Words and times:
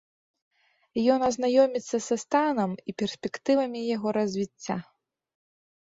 Ён 1.15 1.19
азнаёміцца 1.27 1.97
са 2.07 2.15
станам 2.25 2.71
і 2.89 2.99
перспектывамі 3.05 3.79
яго 3.95 4.09
развіцця. 4.23 4.75